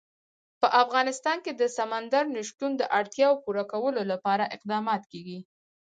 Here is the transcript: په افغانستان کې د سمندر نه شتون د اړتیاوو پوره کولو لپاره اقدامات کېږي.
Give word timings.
په 0.61 0.67
افغانستان 0.83 1.37
کې 1.45 1.51
د 1.55 1.63
سمندر 1.77 2.23
نه 2.35 2.41
شتون 2.49 2.71
د 2.77 2.83
اړتیاوو 2.99 3.41
پوره 3.43 3.63
کولو 3.71 4.01
لپاره 4.11 4.51
اقدامات 4.55 5.03
کېږي. 5.11 5.39